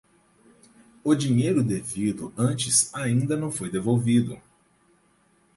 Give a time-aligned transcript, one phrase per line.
[1.03, 4.41] O dinheiro devido antes ainda não foi devolvido.